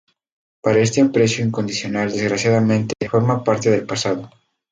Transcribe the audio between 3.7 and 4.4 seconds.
pasado.